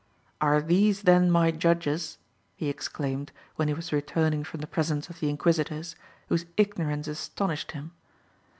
[0.41, 2.17] "Are these then my judges?"
[2.55, 5.95] he exclaimed when he was returning from the presence of the Inquisitors,
[6.27, 7.91] whose ignorance astonished him.